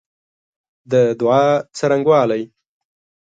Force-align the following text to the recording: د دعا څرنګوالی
د 0.91 0.93
دعا 1.19 1.45
څرنګوالی 1.77 2.43